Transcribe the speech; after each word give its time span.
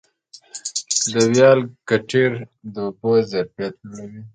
د 1.13 1.15
ویالي 1.31 1.65
کټېر 1.89 2.31
د 2.73 2.75
اوبو 2.87 3.11
ظرفیت 3.31 3.75
لوړوي. 3.87 4.21